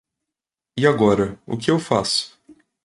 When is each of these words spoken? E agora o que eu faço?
E 0.75 0.87
agora 0.87 1.39
o 1.45 1.55
que 1.55 1.69
eu 1.69 1.77
faço? 1.77 2.35